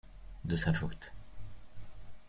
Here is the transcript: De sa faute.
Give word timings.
De 0.43 0.55
sa 0.57 0.73
faute. 0.73 1.11